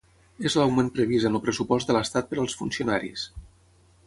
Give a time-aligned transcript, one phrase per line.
[0.49, 3.31] És l’augment previst en el pressupost de l’estat per als funcionaris.